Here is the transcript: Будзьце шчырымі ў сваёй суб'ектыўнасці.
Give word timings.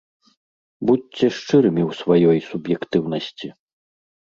Будзьце 0.89 1.25
шчырымі 1.35 1.83
ў 1.89 1.99
сваёй 2.01 2.37
суб'ектыўнасці. 2.49 3.55